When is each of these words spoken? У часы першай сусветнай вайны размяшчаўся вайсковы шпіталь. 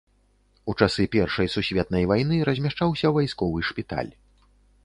У 0.71 0.73
часы 0.85 1.05
першай 1.15 1.51
сусветнай 1.55 2.09
вайны 2.13 2.41
размяшчаўся 2.49 3.15
вайсковы 3.19 3.59
шпіталь. 3.73 4.11